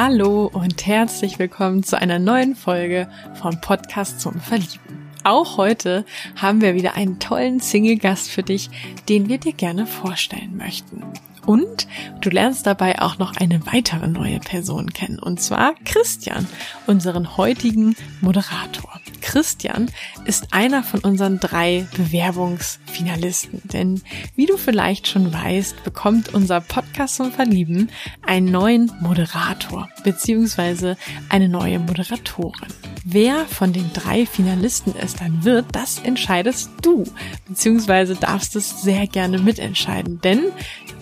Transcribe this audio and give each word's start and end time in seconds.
Hallo 0.00 0.48
und 0.52 0.86
herzlich 0.86 1.40
willkommen 1.40 1.82
zu 1.82 1.98
einer 2.00 2.20
neuen 2.20 2.54
Folge 2.54 3.08
vom 3.34 3.60
Podcast 3.60 4.20
zum 4.20 4.40
Verlieben. 4.40 5.10
Auch 5.24 5.56
heute 5.56 6.04
haben 6.36 6.60
wir 6.60 6.76
wieder 6.76 6.94
einen 6.94 7.18
tollen 7.18 7.58
Single-Gast 7.58 8.30
für 8.30 8.44
dich, 8.44 8.70
den 9.08 9.28
wir 9.28 9.38
dir 9.38 9.52
gerne 9.52 9.88
vorstellen 9.88 10.56
möchten. 10.56 11.02
Und 11.48 11.88
du 12.20 12.28
lernst 12.28 12.66
dabei 12.66 13.00
auch 13.00 13.16
noch 13.16 13.34
eine 13.38 13.64
weitere 13.64 14.06
neue 14.06 14.38
Person 14.38 14.92
kennen, 14.92 15.18
und 15.18 15.40
zwar 15.40 15.72
Christian, 15.86 16.46
unseren 16.86 17.38
heutigen 17.38 17.96
Moderator. 18.20 19.00
Christian 19.22 19.90
ist 20.26 20.52
einer 20.52 20.82
von 20.82 21.00
unseren 21.00 21.40
drei 21.40 21.86
Bewerbungsfinalisten, 21.96 23.62
denn 23.64 24.02
wie 24.36 24.44
du 24.44 24.58
vielleicht 24.58 25.08
schon 25.08 25.32
weißt, 25.32 25.84
bekommt 25.84 26.34
unser 26.34 26.60
Podcast 26.60 27.16
zum 27.16 27.32
Verlieben 27.32 27.88
einen 28.26 28.50
neuen 28.50 28.92
Moderator 29.00 29.88
beziehungsweise 30.04 30.98
eine 31.30 31.48
neue 31.48 31.78
Moderatorin. 31.78 32.68
Wer 33.04 33.46
von 33.46 33.72
den 33.72 33.90
drei 33.92 34.26
Finalisten 34.26 34.94
es 35.00 35.14
dann 35.14 35.44
wird, 35.44 35.66
das 35.72 35.98
entscheidest 35.98 36.70
du, 36.82 37.04
beziehungsweise 37.46 38.16
darfst 38.16 38.56
es 38.56 38.82
sehr 38.82 39.06
gerne 39.06 39.38
mitentscheiden, 39.38 40.20
denn 40.20 40.50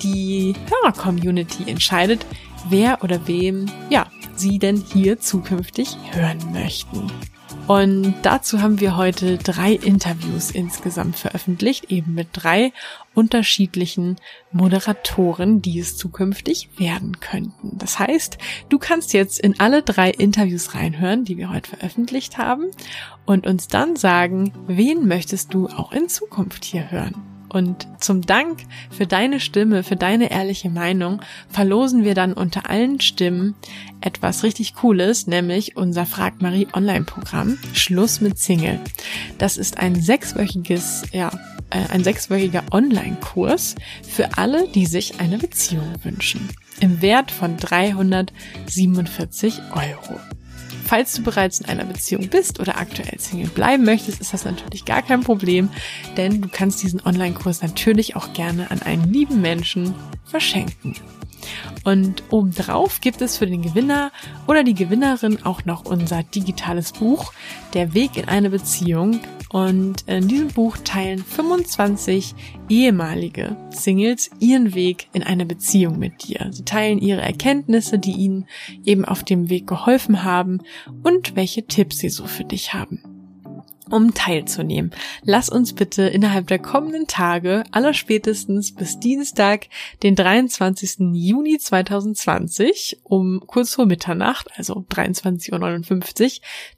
die 0.03 0.55
Hörer-Community 0.69 1.71
entscheidet, 1.71 2.27
wer 2.69 3.03
oder 3.03 3.27
wem, 3.27 3.67
ja, 3.91 4.07
sie 4.35 4.59
denn 4.59 4.77
hier 4.93 5.19
zukünftig 5.19 5.97
hören 6.13 6.39
möchten. 6.53 7.11
Und 7.67 8.15
dazu 8.23 8.63
haben 8.63 8.79
wir 8.79 8.97
heute 8.97 9.39
drei 9.39 9.73
Interviews 9.73 10.53
insgesamt 10.53 11.17
veröffentlicht, 11.17 11.91
eben 11.91 12.15
mit 12.15 12.29
drei 12.33 12.73
unterschiedlichen 13.13 14.17
Moderatoren, 14.53 15.63
die 15.63 15.81
es 15.81 15.97
zukünftig 15.97 16.69
werden 16.79 17.19
könnten. 17.19 17.77
Das 17.79 17.99
heißt, 17.99 18.39
du 18.69 18.79
kannst 18.79 19.13
jetzt 19.15 19.41
in 19.41 19.59
alle 19.59 19.83
drei 19.83 20.11
Interviews 20.11 20.75
reinhören, 20.75 21.25
die 21.25 21.39
wir 21.39 21.51
heute 21.51 21.71
veröffentlicht 21.71 22.39
haben, 22.39 22.67
und 23.25 23.49
uns 23.49 23.67
dann 23.67 23.97
sagen, 23.97 24.53
wen 24.69 25.09
möchtest 25.09 25.53
du 25.53 25.67
auch 25.67 25.91
in 25.91 26.09
Zukunft 26.09 26.65
hier 26.65 26.93
hören. 26.93 27.36
Und 27.49 27.87
zum 28.01 28.23
Dank 28.23 28.65
für 28.91 29.07
deine 29.07 29.41
Stimme, 29.41 29.83
für 29.83 29.97
deine 29.97 30.31
ehrliche 30.31 30.71
Meinung 30.71 31.21
verlosen 31.49 32.05
wir 32.05 32.15
dann 32.15 32.33
unter 32.33 32.69
allen 32.69 33.01
Stimmen 33.01 33.55
etwas 34.01 34.43
richtig 34.43 34.75
Cooles, 34.75 35.27
nämlich 35.27 35.77
unser 35.77 36.07
Frag 36.07 36.43
Marie 36.43 36.69
Online-Programm 36.73 37.59
Schluss 37.73 38.21
mit 38.21 38.39
Single. 38.39 38.81
Das 39.39 39.57
ist 39.57 39.79
ein 39.79 40.01
sechswöchiges, 40.01 41.05
ja, 41.13 41.31
äh, 41.71 41.87
ein 41.91 42.05
sechswöchiger 42.05 42.65
Online-Kurs 42.71 43.75
für 44.03 44.39
alle, 44.39 44.69
die 44.69 44.87
sich 44.87 45.21
eine 45.21 45.39
Beziehung 45.39 45.93
wünschen. 46.03 46.49
Im 46.81 47.01
Wert 47.01 47.31
von 47.31 47.57
347 47.57 49.61
Euro. 49.73 50.21
Falls 50.87 51.15
du 51.15 51.23
bereits 51.23 51.61
in 51.61 51.67
einer 51.67 51.85
Beziehung 51.85 52.29
bist 52.29 52.61
oder 52.61 52.79
aktuell 52.79 53.19
Single 53.19 53.49
bleiben 53.49 53.85
möchtest, 53.85 54.21
ist 54.21 54.33
das 54.33 54.45
natürlich 54.45 54.85
gar 54.85 55.03
kein 55.03 55.23
Problem, 55.23 55.69
denn 56.17 56.41
du 56.43 56.49
kannst 56.49 56.81
diesen 56.83 57.05
Online-Kurs 57.05 57.61
natürlich 57.63 58.15
auch 58.15 58.33
gerne 58.33 58.71
an 58.71 58.83
einen 58.83 59.13
lieben 59.13 59.41
Menschen 59.41 59.95
verschenken. 60.25 60.95
Und 61.85 62.23
obendrauf 62.31 63.01
gibt 63.01 63.21
es 63.21 63.37
für 63.37 63.47
den 63.47 63.63
Gewinner 63.63 64.13
oder 64.47 64.63
die 64.63 64.75
Gewinnerin 64.75 65.45
auch 65.45 65.65
noch 65.65 65.85
unser 65.85 66.23
digitales 66.23 66.93
Buch, 66.93 67.33
Der 67.75 67.95
Weg 67.95 68.17
in 68.17 68.29
eine 68.29 68.51
Beziehung. 68.51 69.21
Und 69.57 70.05
in 70.07 70.29
diesem 70.29 70.49
Buch 70.49 70.77
teilen 70.85 71.19
25 71.19 72.35
ehemalige 72.69 73.57
Singles 73.71 74.29
ihren 74.39 74.75
Weg 74.75 75.09
in 75.15 75.23
eine 75.23 75.47
Beziehung 75.47 75.99
mit 75.99 76.29
dir. 76.29 76.49
Sie 76.51 76.67
teilen 76.67 76.99
ihre 76.99 77.23
Erkenntnisse, 77.23 77.99
die 77.99 78.13
ihnen 78.13 78.45
eben 78.85 79.07
auf 79.07 79.25
dem 79.25 79.49
Weg 79.49 79.67
geholfen 79.67 80.25
haben 80.25 80.61
und 81.03 81.37
welche 81.37 81.67
Tipps 81.67 81.97
sie 81.97 82.11
so 82.11 82.27
für 82.27 82.45
dich 82.45 82.75
haben 82.75 83.16
um 83.91 84.15
teilzunehmen. 84.15 84.93
Lass 85.23 85.49
uns 85.49 85.73
bitte 85.73 86.03
innerhalb 86.03 86.47
der 86.49 86.59
kommenden 86.59 87.07
Tage, 87.07 87.65
allerspätestens 87.71 88.75
bis 88.75 88.99
Dienstag, 88.99 89.69
den 90.03 90.17
23. 90.17 91.13
Juni 91.13 91.59
2020, 91.59 93.01
um 93.05 93.41
kurz 93.47 93.75
vor 93.75 93.87
Mitternacht, 93.87 94.49
also 94.57 94.85
23.59 94.91 96.23
Uhr, 96.25 96.31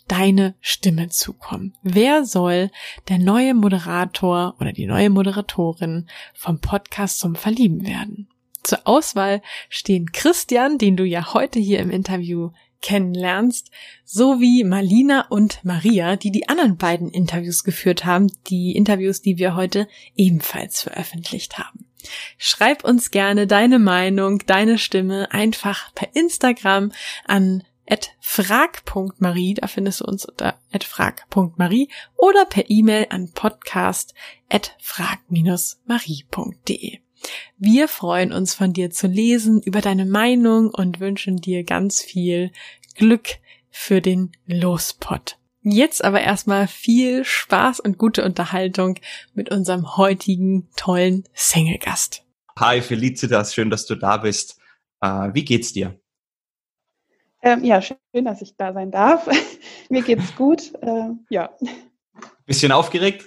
deine 0.06 0.54
Stimme 0.60 1.08
zukommen. 1.08 1.74
Wer 1.82 2.24
soll 2.24 2.70
der 3.08 3.18
neue 3.18 3.54
Moderator 3.54 4.54
oder 4.60 4.72
die 4.72 4.86
neue 4.86 5.10
Moderatorin 5.10 6.08
vom 6.34 6.60
Podcast 6.60 7.18
zum 7.18 7.34
Verlieben 7.34 7.86
werden? 7.86 8.28
Zur 8.68 8.80
Auswahl 8.84 9.40
stehen 9.70 10.12
Christian, 10.12 10.76
den 10.76 10.98
du 10.98 11.04
ja 11.04 11.32
heute 11.32 11.58
hier 11.58 11.78
im 11.78 11.90
Interview 11.90 12.50
kennenlernst, 12.82 13.70
sowie 14.04 14.62
Malina 14.62 15.24
und 15.30 15.64
Maria, 15.64 16.16
die 16.16 16.30
die 16.30 16.50
anderen 16.50 16.76
beiden 16.76 17.08
Interviews 17.08 17.64
geführt 17.64 18.04
haben, 18.04 18.30
die 18.48 18.76
Interviews, 18.76 19.22
die 19.22 19.38
wir 19.38 19.56
heute 19.56 19.88
ebenfalls 20.16 20.82
veröffentlicht 20.82 21.56
haben. 21.56 21.86
Schreib 22.36 22.84
uns 22.84 23.10
gerne 23.10 23.46
deine 23.46 23.78
Meinung, 23.78 24.42
deine 24.44 24.76
Stimme 24.76 25.32
einfach 25.32 25.94
per 25.94 26.14
Instagram 26.14 26.92
an 27.24 27.64
frag.marie, 28.20 29.54
da 29.54 29.66
findest 29.66 30.02
du 30.02 30.04
uns 30.04 30.26
unter 30.26 30.60
frag.marie 30.78 31.88
oder 32.18 32.44
per 32.44 32.68
E-Mail 32.68 33.06
an 33.08 33.32
podcast 33.32 34.12
frag-marie.de. 34.78 36.98
Wir 37.56 37.88
freuen 37.88 38.32
uns 38.32 38.54
von 38.54 38.72
dir 38.72 38.90
zu 38.90 39.06
lesen, 39.06 39.60
über 39.62 39.80
deine 39.80 40.06
Meinung 40.06 40.70
und 40.70 41.00
wünschen 41.00 41.36
dir 41.36 41.64
ganz 41.64 42.00
viel 42.00 42.52
Glück 42.94 43.38
für 43.70 44.00
den 44.00 44.32
Lospot. 44.46 45.38
Jetzt 45.62 46.04
aber 46.04 46.20
erstmal 46.20 46.66
viel 46.68 47.24
Spaß 47.24 47.80
und 47.80 47.98
gute 47.98 48.24
Unterhaltung 48.24 48.98
mit 49.34 49.50
unserem 49.50 49.96
heutigen 49.96 50.68
tollen 50.76 51.24
Single-Gast. 51.34 52.24
Hi 52.58 52.80
Felicitas, 52.80 53.54
schön, 53.54 53.70
dass 53.70 53.86
du 53.86 53.94
da 53.94 54.16
bist. 54.16 54.58
Äh, 55.00 55.30
wie 55.32 55.44
geht's 55.44 55.72
dir? 55.72 56.00
Ähm, 57.42 57.64
ja, 57.64 57.80
schön, 57.82 58.24
dass 58.24 58.42
ich 58.42 58.56
da 58.56 58.72
sein 58.72 58.90
darf. 58.90 59.28
Mir 59.88 60.02
geht's 60.02 60.34
gut. 60.36 60.72
Äh, 60.80 61.10
ja. 61.30 61.50
Bisschen 62.46 62.72
aufgeregt? 62.72 63.26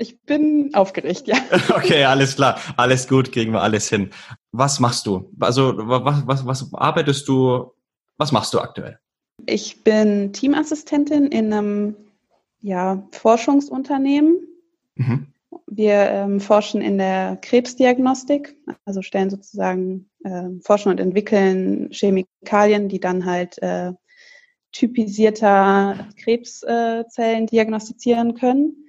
Ich 0.00 0.18
bin 0.22 0.74
aufgeregt, 0.74 1.26
ja. 1.26 1.36
Okay, 1.76 2.04
alles 2.04 2.36
klar. 2.36 2.58
Alles 2.78 3.06
gut, 3.06 3.32
kriegen 3.32 3.52
wir 3.52 3.60
alles 3.60 3.90
hin. 3.90 4.08
Was 4.50 4.80
machst 4.80 5.04
du? 5.04 5.30
Also, 5.38 5.74
was, 5.76 6.26
was, 6.26 6.46
was 6.46 6.72
arbeitest 6.72 7.28
du? 7.28 7.74
Was 8.16 8.32
machst 8.32 8.54
du 8.54 8.60
aktuell? 8.60 8.98
Ich 9.44 9.84
bin 9.84 10.32
Teamassistentin 10.32 11.26
in 11.26 11.52
einem 11.52 11.96
ja, 12.62 13.06
Forschungsunternehmen. 13.12 14.38
Mhm. 14.94 15.26
Wir 15.66 16.08
ähm, 16.10 16.40
forschen 16.40 16.80
in 16.80 16.96
der 16.96 17.36
Krebsdiagnostik, 17.36 18.56
also 18.86 19.02
stellen 19.02 19.28
sozusagen, 19.28 20.08
äh, 20.24 20.48
forschen 20.62 20.92
und 20.92 20.98
entwickeln 20.98 21.90
Chemikalien, 21.92 22.88
die 22.88 23.00
dann 23.00 23.26
halt 23.26 23.62
äh, 23.62 23.92
typisierter 24.72 26.08
Krebszellen 26.16 27.46
diagnostizieren 27.46 28.34
können. 28.34 28.86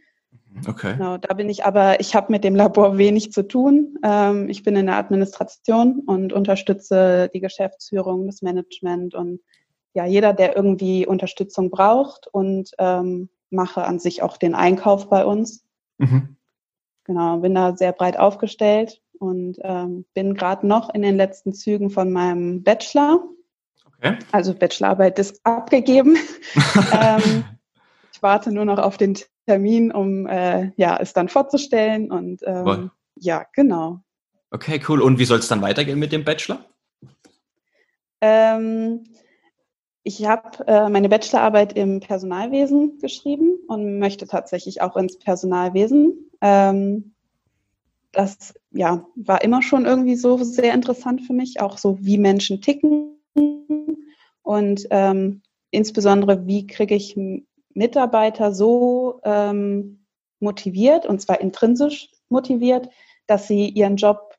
Okay. 0.67 0.93
Genau, 0.93 1.17
da 1.17 1.33
bin 1.33 1.49
ich 1.49 1.65
aber, 1.65 1.99
ich 1.99 2.15
habe 2.15 2.31
mit 2.31 2.43
dem 2.43 2.55
Labor 2.55 2.97
wenig 2.97 3.31
zu 3.31 3.47
tun. 3.47 3.97
Ähm, 4.03 4.49
ich 4.49 4.63
bin 4.63 4.75
in 4.75 4.87
der 4.87 4.97
Administration 4.97 6.01
und 6.05 6.33
unterstütze 6.33 7.29
die 7.33 7.39
Geschäftsführung, 7.39 8.25
das 8.27 8.41
Management 8.41 9.15
und 9.15 9.39
ja, 9.93 10.05
jeder, 10.05 10.33
der 10.33 10.55
irgendwie 10.55 11.05
Unterstützung 11.05 11.69
braucht 11.69 12.27
und 12.27 12.71
ähm, 12.79 13.29
mache 13.49 13.83
an 13.83 13.99
sich 13.99 14.23
auch 14.23 14.37
den 14.37 14.55
Einkauf 14.55 15.09
bei 15.09 15.25
uns. 15.25 15.65
Mhm. 15.97 16.37
Genau, 17.03 17.37
bin 17.37 17.55
da 17.55 17.75
sehr 17.75 17.91
breit 17.91 18.17
aufgestellt 18.17 19.01
und 19.19 19.57
ähm, 19.63 20.05
bin 20.13 20.33
gerade 20.33 20.65
noch 20.65 20.93
in 20.93 21.01
den 21.01 21.17
letzten 21.17 21.53
Zügen 21.53 21.89
von 21.89 22.11
meinem 22.11 22.63
Bachelor. 22.63 23.23
Okay. 23.85 24.17
Also 24.31 24.53
Bachelorarbeit 24.53 25.19
ist 25.19 25.45
abgegeben. 25.45 26.17
ähm, 26.93 27.43
ich 28.13 28.21
warte 28.21 28.51
nur 28.51 28.65
noch 28.65 28.79
auf 28.79 28.97
den 28.97 29.15
Termin, 29.45 29.91
um 29.91 30.27
äh, 30.27 30.71
ja, 30.75 30.97
es 30.99 31.13
dann 31.13 31.29
vorzustellen. 31.29 32.11
Und 32.11 32.41
ähm, 32.45 32.91
ja, 33.15 33.45
genau. 33.53 33.99
Okay, 34.51 34.81
cool. 34.87 35.01
Und 35.01 35.19
wie 35.19 35.25
soll 35.25 35.39
es 35.39 35.47
dann 35.47 35.61
weitergehen 35.61 35.99
mit 35.99 36.11
dem 36.11 36.23
Bachelor? 36.23 36.65
Ähm, 38.21 39.03
ich 40.03 40.25
habe 40.25 40.65
äh, 40.67 40.89
meine 40.89 41.09
Bachelorarbeit 41.09 41.73
im 41.73 41.99
Personalwesen 41.99 42.99
geschrieben 42.99 43.59
und 43.67 43.99
möchte 43.99 44.27
tatsächlich 44.27 44.81
auch 44.81 44.95
ins 44.97 45.17
Personalwesen. 45.17 46.29
Ähm, 46.41 47.13
das 48.11 48.53
ja, 48.71 49.05
war 49.15 49.43
immer 49.43 49.61
schon 49.61 49.85
irgendwie 49.85 50.15
so 50.15 50.37
sehr 50.43 50.73
interessant 50.73 51.21
für 51.21 51.33
mich, 51.33 51.61
auch 51.61 51.77
so 51.77 51.97
wie 52.01 52.17
Menschen 52.17 52.61
ticken 52.61 53.15
und 54.43 54.87
ähm, 54.89 55.41
insbesondere 55.69 56.45
wie 56.45 56.67
kriege 56.67 56.95
ich 56.95 57.15
Mitarbeiter 57.73 58.53
so 58.53 59.21
ähm, 59.23 60.05
motiviert, 60.39 61.05
und 61.05 61.21
zwar 61.21 61.39
intrinsisch 61.41 62.09
motiviert, 62.29 62.89
dass 63.27 63.47
sie 63.47 63.69
ihren 63.69 63.95
Job 63.95 64.35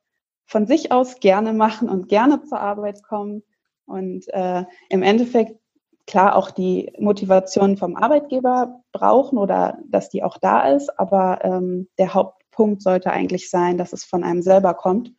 von 0.47 0.67
sich 0.67 0.93
aus 0.93 1.21
gerne 1.21 1.53
machen 1.53 1.89
und 1.89 2.09
gerne 2.09 2.43
zur 2.45 2.61
Arbeit 2.61 3.03
kommen. 3.03 3.43
Und 3.87 4.29
äh, 4.29 4.65
im 4.91 5.03
Endeffekt, 5.03 5.59
klar, 6.07 6.37
auch 6.37 6.51
die 6.51 6.93
Motivation 6.99 7.77
vom 7.77 7.97
Arbeitgeber 7.97 8.83
brauchen 8.93 9.39
oder 9.39 9.79
dass 9.87 10.09
die 10.09 10.23
auch 10.23 10.37
da 10.39 10.69
ist, 10.69 10.99
aber 10.99 11.45
ähm, 11.45 11.89
der 11.99 12.15
Hauptpunkt 12.15 12.83
sollte 12.83 13.13
eigentlich 13.13 13.51
sein, 13.51 13.79
dass 13.79 13.93
es 13.93 14.05
von 14.05 14.25
einem 14.25 14.43
selber 14.43 14.75
kommt. 14.75 15.13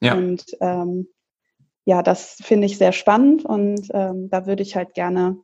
Ja. 0.00 0.14
Und 0.14 0.44
ähm, 0.60 1.08
ja, 1.84 2.02
das 2.02 2.36
finde 2.42 2.66
ich 2.66 2.78
sehr 2.78 2.92
spannend 2.92 3.44
und 3.44 3.88
ähm, 3.94 4.28
da 4.28 4.46
würde 4.46 4.62
ich 4.62 4.76
halt 4.76 4.94
gerne 4.94 5.36
ein 5.38 5.42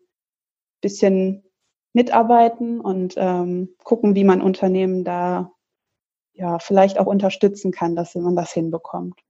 bisschen 0.81 1.45
mitarbeiten 1.93 2.81
und 2.81 3.15
ähm, 3.17 3.71
gucken, 3.85 4.15
wie 4.15 4.25
man 4.25 4.41
Unternehmen 4.41 5.05
da 5.05 5.53
ja 6.33 6.59
vielleicht 6.59 6.99
auch 6.99 7.07
unterstützen 7.07 7.73
kann, 7.73 7.95
dass 7.95 8.15
man 8.15 8.37
das 8.37 8.53
hinbekommt. 8.53 9.21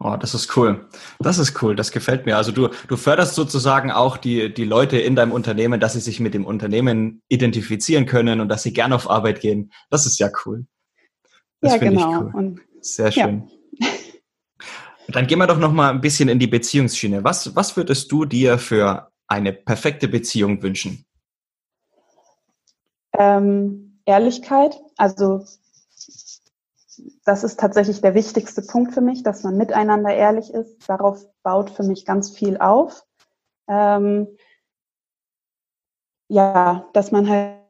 Oh, 0.00 0.16
das 0.18 0.34
ist 0.34 0.56
cool. 0.56 0.88
Das 1.20 1.38
ist 1.38 1.62
cool. 1.62 1.76
Das 1.76 1.92
gefällt 1.92 2.26
mir. 2.26 2.36
Also 2.36 2.52
du, 2.52 2.68
du 2.88 2.96
förderst 2.96 3.34
sozusagen 3.34 3.90
auch 3.90 4.16
die, 4.16 4.52
die 4.52 4.64
Leute 4.64 4.98
in 4.98 5.16
deinem 5.16 5.32
Unternehmen, 5.32 5.80
dass 5.80 5.94
sie 5.94 6.00
sich 6.00 6.20
mit 6.20 6.34
dem 6.34 6.44
Unternehmen 6.44 7.22
identifizieren 7.28 8.04
können 8.04 8.40
und 8.40 8.48
dass 8.48 8.64
sie 8.64 8.72
gerne 8.72 8.96
auf 8.96 9.08
Arbeit 9.08 9.40
gehen. 9.40 9.72
Das 9.90 10.04
ist 10.04 10.18
ja 10.18 10.30
cool. 10.44 10.66
Das 11.60 11.72
ja, 11.72 11.78
genau. 11.78 12.20
Cool. 12.20 12.34
Und, 12.34 12.60
Sehr 12.80 13.12
schön. 13.12 13.48
Ja. 13.78 13.88
Dann 15.08 15.26
gehen 15.26 15.38
wir 15.38 15.46
doch 15.46 15.58
noch 15.58 15.72
mal 15.72 15.90
ein 15.90 16.00
bisschen 16.00 16.28
in 16.28 16.38
die 16.38 16.46
Beziehungsschiene. 16.46 17.24
Was, 17.24 17.54
was 17.54 17.76
würdest 17.76 18.10
du 18.10 18.24
dir 18.24 18.58
für 18.58 19.10
eine 19.26 19.52
perfekte 19.52 20.08
Beziehung 20.08 20.62
wünschen? 20.62 21.06
Ähm, 23.18 24.00
Ehrlichkeit. 24.06 24.80
Also 24.96 25.44
das 27.24 27.44
ist 27.44 27.58
tatsächlich 27.58 28.00
der 28.00 28.14
wichtigste 28.14 28.62
Punkt 28.62 28.92
für 28.92 29.00
mich, 29.00 29.22
dass 29.22 29.42
man 29.42 29.56
miteinander 29.56 30.14
ehrlich 30.14 30.52
ist. 30.52 30.88
Darauf 30.88 31.24
baut 31.42 31.70
für 31.70 31.82
mich 31.82 32.04
ganz 32.04 32.30
viel 32.30 32.58
auf. 32.58 33.04
Ähm, 33.68 34.28
ja, 36.28 36.88
dass 36.92 37.10
man 37.12 37.28
halt 37.28 37.60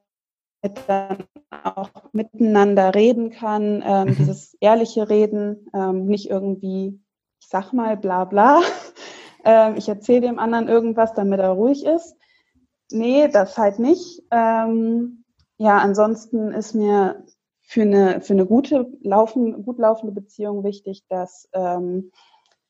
dann 0.87 1.25
auch 1.51 1.91
miteinander 2.13 2.95
reden 2.95 3.31
kann, 3.31 3.83
ähm, 3.85 4.09
mhm. 4.09 4.17
dieses 4.17 4.55
ehrliche 4.61 5.09
Reden, 5.09 5.69
ähm, 5.75 6.07
nicht 6.07 6.31
irgendwie, 6.31 7.01
ich 7.41 7.49
sag 7.49 7.73
mal, 7.73 7.97
bla 7.97 8.25
bla, 8.25 8.63
ähm, 9.45 9.77
ich 9.77 9.89
erzähle 9.89 10.23
dem 10.23 10.39
anderen 10.39 10.69
irgendwas, 10.69 11.13
damit 11.13 11.41
er 11.41 11.51
ruhig 11.51 11.85
ist. 11.85 12.17
Nee, 12.91 13.29
das 13.29 13.59
halt 13.59 13.79
nicht. 13.79 14.23
Ähm, 14.31 15.24
ja, 15.59 15.79
ansonsten 15.79 16.53
ist 16.53 16.75
mir 16.75 17.25
für 17.63 17.83
eine, 17.83 18.21
für 18.21 18.35
eine 18.35 18.47
gute, 18.47 18.87
laufen, 19.03 19.65
gut 19.65 19.79
laufende 19.79 20.13
Beziehung 20.13 20.65
wichtig, 20.65 21.05
dass, 21.09 21.49
ähm, 21.53 22.11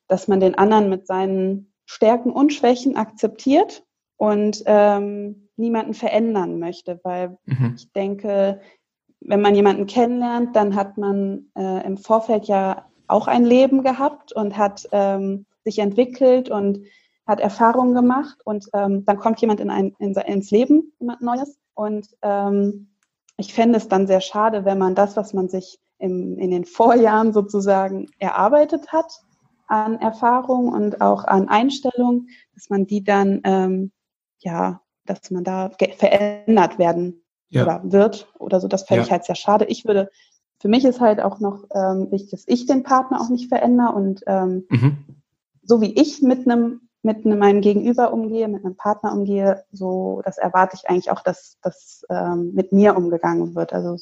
dass 0.07 0.27
man 0.27 0.39
den 0.39 0.55
anderen 0.55 0.89
mit 0.89 1.07
seinen 1.07 1.73
Stärken 1.85 2.31
und 2.31 2.53
Schwächen 2.53 2.95
akzeptiert 2.95 3.83
und 4.17 4.63
ähm, 4.65 5.49
niemanden 5.57 5.93
verändern 5.93 6.59
möchte, 6.59 6.99
weil 7.03 7.37
mhm. 7.45 7.73
ich 7.75 7.91
denke, 7.91 8.61
wenn 9.19 9.41
man 9.41 9.55
jemanden 9.55 9.85
kennenlernt, 9.85 10.55
dann 10.55 10.75
hat 10.75 10.97
man 10.97 11.51
äh, 11.55 11.85
im 11.85 11.97
Vorfeld 11.97 12.45
ja 12.45 12.85
auch 13.07 13.27
ein 13.27 13.45
Leben 13.45 13.83
gehabt 13.83 14.33
und 14.33 14.57
hat 14.57 14.87
ähm, 14.91 15.45
sich 15.63 15.79
entwickelt 15.79 16.49
und 16.49 16.85
hat 17.27 17.39
Erfahrungen 17.39 17.95
gemacht 17.95 18.39
und 18.45 18.67
ähm, 18.73 19.03
dann 19.05 19.17
kommt 19.17 19.41
jemand 19.41 19.59
in 19.59 19.69
ein, 19.69 19.95
in, 19.99 20.13
ins 20.13 20.51
Leben, 20.51 20.93
jemand 20.99 21.21
Neues 21.21 21.57
und 21.75 22.07
ähm, 22.21 22.87
ich 23.37 23.53
fände 23.53 23.77
es 23.77 23.87
dann 23.87 24.07
sehr 24.07 24.21
schade, 24.21 24.65
wenn 24.65 24.77
man 24.77 24.95
das, 24.95 25.17
was 25.17 25.33
man 25.33 25.49
sich 25.49 25.79
im, 25.99 26.37
in 26.39 26.51
den 26.51 26.65
Vorjahren 26.65 27.33
sozusagen 27.33 28.07
erarbeitet 28.17 28.91
hat, 28.91 29.21
an 29.67 29.99
Erfahrung 29.99 30.69
und 30.69 31.01
auch 31.01 31.25
an 31.25 31.49
Einstellung, 31.49 32.27
dass 32.53 32.69
man 32.69 32.85
die 32.85 33.03
dann, 33.03 33.41
ähm, 33.43 33.91
ja, 34.39 34.81
dass 35.05 35.31
man 35.31 35.43
da 35.43 35.71
verändert 35.97 36.79
werden 36.79 37.23
ja. 37.49 37.63
oder 37.63 37.81
wird 37.83 38.27
oder 38.39 38.59
so. 38.59 38.67
Das 38.67 38.83
fände 38.83 39.01
ja. 39.01 39.05
ich 39.05 39.11
halt 39.11 39.25
sehr 39.25 39.35
schade. 39.35 39.65
Ich 39.65 39.85
würde, 39.85 40.09
für 40.59 40.67
mich 40.67 40.85
ist 40.85 41.01
halt 41.01 41.19
auch 41.19 41.39
noch 41.39 41.63
ähm, 41.73 42.11
wichtig, 42.11 42.31
dass 42.31 42.43
ich 42.47 42.65
den 42.65 42.83
Partner 42.83 43.19
auch 43.21 43.29
nicht 43.29 43.49
verändere 43.49 43.93
und 43.93 44.21
ähm, 44.27 44.65
mhm. 44.69 44.97
so 45.63 45.81
wie 45.81 45.93
ich 45.99 46.21
mit 46.21 46.47
einem 46.47 46.84
mit 47.05 47.23
meinem 47.23 47.61
Gegenüber 47.61 48.11
umgehe, 48.11 48.47
mit 48.47 48.65
einem 48.65 48.75
Partner 48.75 49.13
umgehe, 49.13 49.63
so 49.71 50.23
das 50.25 50.39
erwarte 50.39 50.75
ich 50.75 50.89
eigentlich 50.89 51.11
auch, 51.11 51.21
dass 51.21 51.59
das 51.61 52.03
ähm, 52.09 52.51
mit 52.55 52.71
mir 52.71 52.97
umgegangen 52.97 53.53
wird. 53.53 53.73
Also 53.73 53.97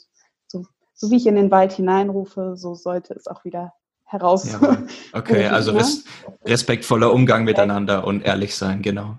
so, 0.48 0.66
so 0.94 1.12
wie 1.12 1.18
ich 1.18 1.28
in 1.28 1.36
den 1.36 1.52
Wald 1.52 1.74
hineinrufe, 1.74 2.56
so 2.56 2.76
sollte 2.76 3.14
es 3.14 3.28
auch 3.28 3.44
wieder 3.44 3.74
heraus. 4.06 4.54
Ja, 4.54 4.78
okay, 5.14 5.48
also 5.48 5.74
res 5.74 6.06
respektvoller 6.46 7.14
Umgang 7.14 7.44
miteinander 7.44 8.08
und 8.08 8.22
ehrlich 8.22 8.56
sein, 8.56 8.82
genau. 8.82 9.18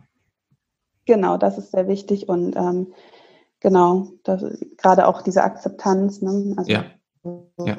Genau, 1.04 1.36
das 1.36 1.58
ist 1.58 1.72
sehr 1.72 1.86
wichtig 1.86 2.30
und 2.30 2.56
ähm, 2.56 2.94
genau, 3.60 4.08
das, 4.24 4.42
gerade 4.78 5.06
auch 5.06 5.20
diese 5.20 5.42
Akzeptanz. 5.42 6.22
Ne? 6.22 6.54
Also, 6.56 6.72
ja. 6.72 6.84
ja. 7.58 7.76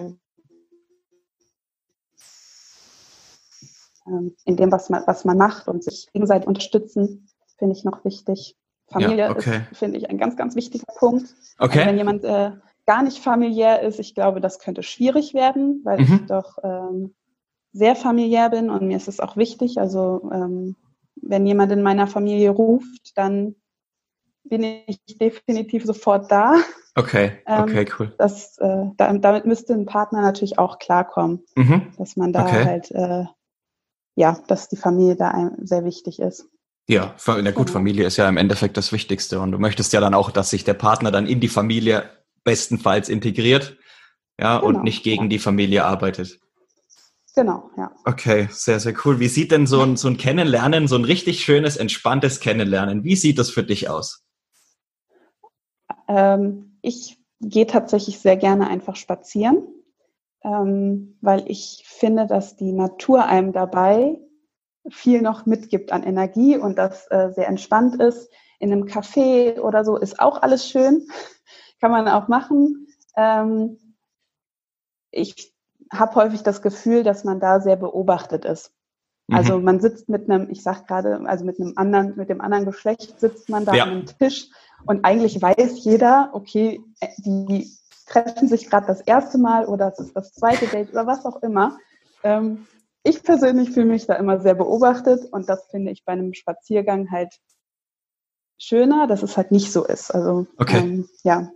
Ähm, 4.08 4.36
in 4.46 4.56
dem, 4.56 4.72
was 4.72 4.90
man, 4.90 5.04
was 5.08 5.26
man 5.26 5.38
macht 5.38 5.68
und 5.68 5.84
sich 5.84 6.08
gegenseitig 6.14 6.48
unterstützen, 6.48 7.28
finde 7.58 7.76
ich 7.76 7.84
noch 7.84 8.04
wichtig. 8.06 8.56
Familie 8.88 9.18
ja, 9.18 9.32
okay. 9.32 9.62
ist, 9.72 9.80
finde 9.80 9.98
ich, 9.98 10.10
ein 10.10 10.18
ganz, 10.18 10.36
ganz 10.36 10.56
wichtiger 10.56 10.86
Punkt. 10.98 11.34
Okay. 11.58 11.80
Also 11.80 11.90
wenn 11.90 11.98
jemand 11.98 12.24
äh, 12.24 12.52
gar 12.86 13.02
nicht 13.02 13.20
familiär 13.20 13.82
ist, 13.82 14.00
ich 14.00 14.14
glaube, 14.14 14.42
das 14.42 14.60
könnte 14.60 14.84
schwierig 14.84 15.34
werden, 15.34 15.82
weil 15.84 16.00
mhm. 16.00 16.20
ich 16.22 16.28
doch 16.28 16.58
ähm, 16.64 17.16
sehr 17.74 17.96
familiär 17.96 18.50
bin 18.50 18.70
und 18.70 18.88
mir 18.88 18.98
ist 18.98 19.08
es 19.08 19.20
auch 19.20 19.38
wichtig. 19.38 19.80
Also 19.80 20.30
ähm, 20.32 20.76
wenn 21.16 21.46
jemand 21.46 21.72
in 21.72 21.82
meiner 21.82 22.08
Familie 22.08 22.52
ruft, 22.52 23.18
dann 23.18 23.56
bin 24.44 24.64
ich 24.86 25.00
definitiv 25.20 25.84
sofort 25.86 26.32
da. 26.32 26.56
Okay, 26.96 27.32
ähm, 27.48 27.64
okay, 27.64 27.86
cool. 28.00 28.14
Das, 28.18 28.58
äh, 28.60 28.86
damit 28.98 29.46
müsste 29.46 29.74
ein 29.74 29.86
Partner 29.86 30.22
natürlich 30.22 30.60
auch 30.60 30.78
klarkommen, 30.80 31.44
mhm. 31.56 31.92
dass 31.98 32.16
man 32.16 32.32
da 32.32 32.46
okay. 32.46 32.66
halt 32.66 32.92
äh, 32.92 33.26
ja, 34.16 34.40
dass 34.48 34.70
die 34.70 34.78
Familie 34.78 35.16
da 35.16 35.52
sehr 35.62 35.84
wichtig 35.84 36.20
ist. 36.20 36.48
Ja, 36.88 37.16
in 37.38 37.44
der 37.44 37.54
gut, 37.54 37.70
Familie 37.70 38.06
ist 38.06 38.18
ja 38.18 38.30
im 38.30 38.38
Endeffekt 38.38 38.78
das 38.78 38.92
Wichtigste 38.92 39.40
und 39.40 39.52
du 39.52 39.58
möchtest 39.58 39.92
ja 39.94 40.00
dann 40.00 40.14
auch, 40.14 40.30
dass 40.30 40.52
sich 40.52 40.64
der 40.64 40.76
Partner 40.76 41.12
dann 41.12 41.26
in 41.26 41.40
die 41.40 41.48
Familie 41.48 42.10
bestenfalls 42.44 43.10
integriert, 43.10 43.78
ja, 44.40 44.60
genau, 44.60 44.68
und 44.68 44.84
nicht 44.84 45.04
gegen 45.04 45.24
ja. 45.24 45.30
die 45.30 45.40
Familie 45.40 45.84
arbeitet. 45.84 46.40
Genau, 47.36 47.72
ja. 47.76 47.92
Okay, 48.06 48.48
sehr, 48.52 48.80
sehr 48.80 48.94
cool. 49.04 49.20
Wie 49.20 49.28
sieht 49.28 49.52
denn 49.52 49.68
so 49.68 49.82
ein, 49.82 49.98
so 49.98 50.08
ein 50.08 50.18
Kennenlernen, 50.18 50.88
so 50.88 50.96
ein 50.96 51.04
richtig 51.04 51.44
schönes, 51.44 51.76
entspanntes 51.76 52.40
Kennenlernen, 52.40 53.04
wie 53.04 53.16
sieht 53.16 53.40
das 53.40 53.50
für 53.50 53.64
dich 53.64 53.90
aus? 53.90 54.24
Ähm, 56.08 56.78
ich 56.82 57.18
gehe 57.42 57.66
tatsächlich 57.66 58.20
sehr 58.20 58.38
gerne 58.38 58.68
einfach 58.68 58.96
spazieren 58.96 59.75
ähm, 60.46 61.18
weil 61.22 61.44
ich 61.50 61.84
finde, 61.88 62.28
dass 62.28 62.56
die 62.56 62.72
Natur 62.72 63.26
einem 63.26 63.52
dabei 63.52 64.20
viel 64.90 65.24
noch 65.24 65.48
mitgibt 65.48 65.92
an 65.92 66.04
Energie 66.04 66.56
und 66.58 66.78
das 66.78 67.08
äh, 67.10 67.32
sehr 67.34 67.48
entspannt 67.48 68.00
ist. 68.00 68.30
In 68.60 68.72
einem 68.72 68.84
Café 68.84 69.60
oder 69.60 69.84
so 69.84 69.98
ist 69.98 70.20
auch 70.20 70.42
alles 70.42 70.70
schön, 70.70 71.08
kann 71.82 71.92
man 71.92 72.08
auch 72.08 72.28
machen. 72.28 72.88
Ähm, 73.18 73.96
ich 75.10 75.54
habe 75.92 76.16
häufig 76.16 76.44
das 76.44 76.62
Gefühl, 76.62 77.04
dass 77.04 77.24
man 77.24 77.40
da 77.40 77.60
sehr 77.60 77.76
beobachtet 77.76 78.46
ist. 78.46 78.72
Also 79.32 79.58
mhm. 79.58 79.64
man 79.64 79.80
sitzt 79.80 80.10
mit 80.10 80.30
einem, 80.30 80.52
ich 80.52 80.62
sag 80.62 80.88
gerade, 80.88 81.22
also 81.26 81.46
mit 81.46 81.60
einem 81.60 81.74
anderen, 81.76 82.16
mit 82.16 82.30
dem 82.30 82.42
anderen 82.42 82.66
Geschlecht 82.66 83.20
sitzt 83.20 83.50
man 83.50 83.66
da 83.66 83.74
ja. 83.74 83.84
an 83.84 83.90
einem 83.90 84.06
Tisch 84.06 84.50
und 84.86 85.04
eigentlich 85.04 85.42
weiß 85.42 85.84
jeder, 85.84 86.30
okay, 86.34 86.82
äh, 87.00 87.08
die 87.18 87.72
treffen 88.06 88.48
sich 88.48 88.70
gerade 88.70 88.88
das 88.88 89.02
erste 89.02 89.38
Mal 89.38 89.66
oder 89.66 89.92
es 89.92 90.00
ist 90.00 90.16
das 90.16 90.34
zweite 90.34 90.68
Date 90.68 90.92
oder 90.92 91.08
was 91.08 91.26
auch 91.26 91.42
immer. 91.42 91.78
Ähm, 92.24 92.68
ich 93.04 93.24
persönlich 93.24 93.72
fühle 93.72 93.86
mich 93.86 94.08
da 94.08 94.16
immer 94.16 94.40
sehr 94.40 94.56
beobachtet 94.56 95.32
und 95.32 95.48
das 95.48 95.68
finde 95.70 95.92
ich 95.92 96.06
bei 96.06 96.14
einem 96.14 96.34
Spaziergang 96.34 97.12
halt 97.12 97.36
schöner, 98.58 99.08
dass 99.08 99.24
es 99.24 99.38
halt 99.38 99.52
nicht 99.52 99.72
so 99.72 99.86
ist. 99.86 100.12
Also 100.12 100.48
okay. 100.58 100.80
ähm, 100.80 101.10
ja, 101.24 101.52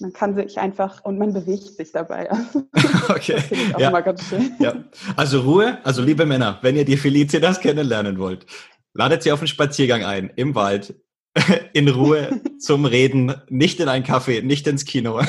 man 0.00 0.12
kann 0.12 0.34
sich 0.34 0.58
einfach 0.58 1.04
und 1.04 1.18
man 1.18 1.32
bewegt 1.32 1.76
sich 1.76 1.92
dabei. 1.92 2.30
okay. 3.08 3.34
Das 3.34 3.44
finde 3.44 3.64
ich 3.64 3.74
auch 3.74 3.80
ja. 3.80 3.88
immer 3.88 4.02
ganz 4.02 4.24
schön. 4.24 4.54
Ja. 4.58 4.74
Also 5.16 5.42
Ruhe, 5.42 5.78
also 5.84 6.02
liebe 6.02 6.26
Männer, 6.26 6.58
wenn 6.62 6.76
ihr 6.76 6.84
die 6.84 6.96
Felicitas 6.96 7.60
kennenlernen 7.60 8.18
wollt, 8.18 8.46
ladet 8.94 9.22
sie 9.22 9.32
auf 9.32 9.40
einen 9.40 9.48
Spaziergang 9.48 10.04
ein 10.04 10.32
im 10.36 10.54
Wald 10.54 10.94
in 11.72 11.88
Ruhe 11.88 12.40
zum 12.58 12.84
Reden, 12.84 13.34
nicht 13.48 13.80
in 13.80 13.88
einen 13.88 14.04
Kaffee, 14.04 14.42
nicht 14.42 14.66
ins 14.66 14.84
Kino. 14.84 15.22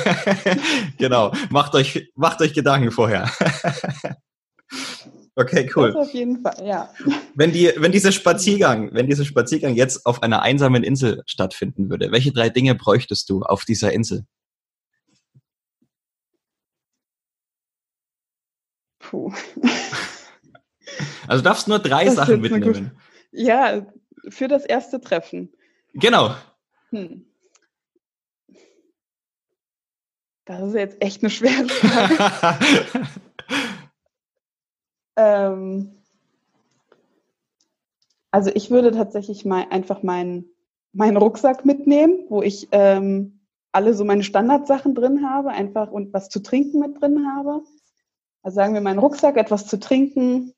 genau, 0.98 1.32
macht 1.50 1.76
euch, 1.76 2.12
macht 2.16 2.42
euch 2.42 2.54
Gedanken 2.54 2.92
vorher. 2.92 3.32
okay, 5.36 5.70
cool. 5.76 5.94
Das 5.94 6.08
auf 6.08 6.14
jeden 6.14 6.42
Fall, 6.42 6.66
ja. 6.66 6.92
Wenn, 7.36 7.52
die, 7.52 7.72
wenn 7.78 7.92
dieser 7.92 8.12
Spaziergang, 8.12 8.94
wenn 8.94 9.08
dieser 9.08 9.26
Spaziergang 9.26 9.76
jetzt 9.76 10.06
auf 10.06 10.24
einer 10.24 10.42
einsamen 10.42 10.84
Insel 10.84 11.22
stattfinden 11.28 11.90
würde, 11.90 12.12
welche 12.12 12.32
drei 12.32 12.50
Dinge 12.50 12.74
bräuchtest 12.74 13.30
du 13.30 13.44
auf 13.44 13.66
dieser 13.66 13.92
Insel? 13.92 14.26
Puh. 19.00 19.34
Also 21.28 21.44
darfst 21.44 21.68
nur 21.68 21.80
drei 21.80 22.06
das 22.06 22.16
Sachen 22.16 22.42
mitnehmen. 22.42 22.92
Ja, 23.32 23.86
für 24.30 24.48
das 24.48 24.66
erste 24.66 25.00
Treffen. 25.00 25.50
Genau. 25.94 26.36
Hm. 26.90 27.26
Das 30.46 30.62
ist 30.62 30.76
jetzt 30.76 31.02
echt 31.02 31.22
eine 31.22 31.30
schwere 31.30 31.68
Frage. 31.70 33.08
ähm, 35.16 36.02
also 38.32 38.52
ich 38.54 38.72
würde 38.72 38.92
tatsächlich 38.92 39.46
mal 39.46 39.68
einfach 39.70 40.04
meinen 40.04 40.52
meinen 40.94 41.18
Rucksack 41.18 41.66
mitnehmen, 41.66 42.26
wo 42.30 42.42
ich 42.42 42.68
ähm, 42.72 43.40
alle 43.72 43.94
so 43.94 44.04
meine 44.04 44.24
Standardsachen 44.24 44.96
drin 44.96 45.30
habe, 45.30 45.50
einfach 45.50 45.92
und 45.92 46.14
was 46.14 46.30
zu 46.30 46.42
trinken 46.42 46.80
mit 46.80 47.02
drin 47.02 47.26
habe. 47.34 47.64
Also 48.44 48.56
sagen 48.56 48.74
wir 48.74 48.82
meinen 48.82 49.00
Rucksack, 49.00 49.38
etwas 49.38 49.68
zu 49.68 49.80
trinken. 49.80 50.54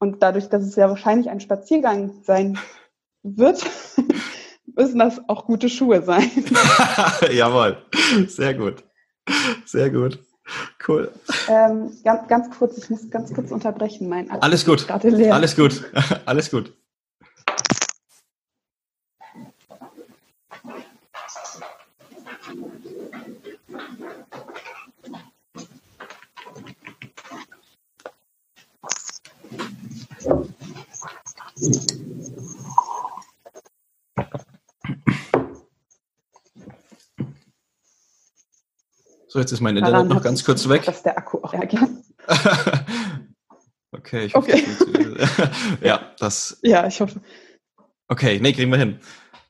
Und 0.00 0.22
dadurch, 0.22 0.48
dass 0.48 0.64
es 0.64 0.74
ja 0.76 0.88
wahrscheinlich 0.88 1.30
ein 1.30 1.40
Spaziergang 1.40 2.22
sein 2.24 2.58
wird, 3.24 3.64
müssen 4.76 4.98
das 4.98 5.20
auch 5.28 5.46
gute 5.46 5.68
Schuhe 5.68 6.02
sein. 6.02 6.30
Jawohl, 7.32 7.78
sehr 8.28 8.54
gut. 8.54 8.84
Sehr 9.64 9.90
gut. 9.90 10.18
Cool. 10.86 11.10
Ähm, 11.48 11.90
ganz, 12.04 12.28
ganz 12.28 12.58
kurz, 12.58 12.76
ich 12.76 12.90
muss 12.90 13.10
ganz 13.10 13.32
kurz 13.32 13.50
unterbrechen. 13.50 14.08
Mein 14.08 14.30
Akku 14.30 14.42
Alles 14.42 14.64
gut. 14.66 14.86
Alles 14.90 15.56
gut. 15.56 15.84
Alles 16.26 16.50
gut. 16.50 16.72
So, 39.34 39.40
jetzt 39.40 39.50
ist 39.50 39.60
mein 39.60 39.76
Internet 39.76 39.94
Daran 39.94 40.06
noch 40.06 40.22
ganz 40.22 40.44
kurz 40.44 40.68
weg. 40.68 40.84
Dass 40.84 41.02
der 41.02 41.18
Akku 41.18 41.38
auch 41.42 41.52
reagiert. 41.52 41.90
okay, 43.90 44.26
ich 44.26 44.34
hoffe, 44.36 44.52
okay. 44.52 44.64
Das 45.18 45.38
ja, 45.82 46.12
das. 46.20 46.58
Ja, 46.62 46.86
ich 46.86 47.00
hoffe. 47.00 47.20
Okay, 48.06 48.38
nee, 48.40 48.52
kriegen 48.52 48.70
wir 48.70 48.78
hin. 48.78 49.00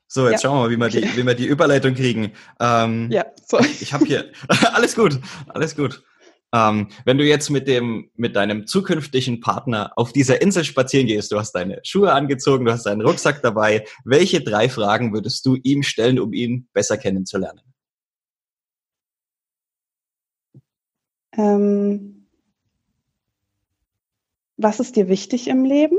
So, 0.07 0.27
jetzt 0.27 0.43
ja. 0.43 0.49
schauen 0.49 0.55
wir 0.55 0.61
mal, 0.63 0.71
wie 0.71 0.79
wir, 0.95 1.01
okay. 1.03 1.11
die, 1.13 1.21
wie 1.21 1.27
wir 1.27 1.35
die 1.35 1.45
Überleitung 1.45 1.93
kriegen. 1.93 2.31
Ähm, 2.59 3.11
ja, 3.11 3.27
so. 3.45 3.59
Ich 3.59 3.93
habe 3.93 4.05
hier. 4.05 4.31
alles 4.73 4.95
gut, 4.95 5.19
alles 5.49 5.75
gut. 5.75 6.03
Ähm, 6.51 6.87
wenn 7.05 7.19
du 7.19 7.23
jetzt 7.23 7.51
mit 7.51 7.67
dem, 7.67 8.09
mit 8.15 8.35
deinem 8.35 8.65
zukünftigen 8.65 9.39
Partner 9.39 9.91
auf 9.97 10.11
dieser 10.11 10.41
Insel 10.41 10.63
spazieren 10.63 11.05
gehst, 11.05 11.31
du 11.31 11.37
hast 11.37 11.51
deine 11.51 11.79
Schuhe 11.83 12.11
angezogen, 12.11 12.65
du 12.65 12.71
hast 12.71 12.87
deinen 12.87 13.01
Rucksack 13.01 13.43
dabei, 13.43 13.85
welche 14.03 14.41
drei 14.41 14.67
Fragen 14.67 15.13
würdest 15.13 15.45
du 15.45 15.57
ihm 15.61 15.83
stellen, 15.83 16.19
um 16.19 16.33
ihn 16.33 16.69
besser 16.73 16.97
kennenzulernen? 16.97 17.61
Ähm, 21.37 22.27
was 24.57 24.79
ist 24.79 24.95
dir 24.95 25.07
wichtig 25.07 25.47
im 25.47 25.65
Leben? 25.65 25.97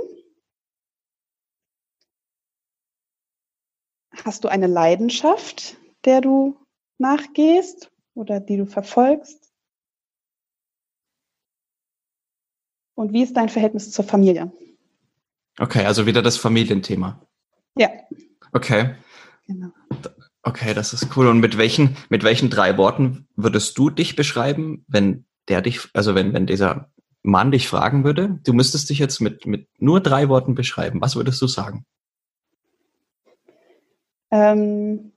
Hast 4.25 4.45
du 4.45 4.49
eine 4.49 4.67
Leidenschaft, 4.67 5.77
der 6.05 6.21
du 6.21 6.57
nachgehst 6.99 7.91
oder 8.15 8.41
die 8.41 8.57
du 8.57 8.67
verfolgst? 8.67 9.53
Und 12.95 13.13
wie 13.13 13.23
ist 13.23 13.37
dein 13.37 13.51
Verhältnis 13.51 13.91
zur 13.91 14.07
Familie? 14.07 14.51
Okay, 15.59 15.85
also 15.85 16.07
wieder 16.07 16.23
das 16.23 16.39
Familienthema. 16.39 17.21
Ja. 17.77 17.91
Okay. 18.53 18.95
Genau. 19.47 19.71
Okay, 20.47 20.75
das 20.75 20.93
ist 20.93 21.17
cool. 21.17 21.27
Und 21.27 21.41
mit 21.41 21.59
welchen, 21.59 21.97
mit 22.09 22.23
welchen 22.23 22.51
drei 22.51 22.79
Worten 22.79 23.27
würdest 23.35 23.77
du 23.77 23.91
dich 23.91 24.15
beschreiben, 24.15 24.85
wenn 24.87 25.27
der 25.49 25.61
dich, 25.61 25.89
also 25.93 26.15
wenn, 26.15 26.33
wenn 26.35 26.47
dieser 26.47 26.89
Mann 27.23 27.51
dich 27.51 27.69
fragen 27.69 28.05
würde, 28.05 28.39
du 28.45 28.53
müsstest 28.53 28.89
dich 28.89 29.01
jetzt 29.01 29.21
mit, 29.21 29.45
mit 29.45 29.69
nur 29.81 30.01
drei 30.01 30.29
Worten 30.29 30.55
beschreiben, 30.55 31.01
was 31.01 31.17
würdest 31.17 31.43
du 31.43 31.49
sagen? 31.49 31.85
Ähm, 34.31 35.13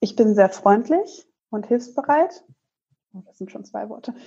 ich 0.00 0.16
bin 0.16 0.34
sehr 0.34 0.48
freundlich 0.48 1.24
und 1.50 1.66
hilfsbereit. 1.68 2.42
Oh, 3.12 3.22
das 3.24 3.38
sind 3.38 3.52
schon 3.52 3.64
zwei 3.64 3.88
Worte. 3.88 4.12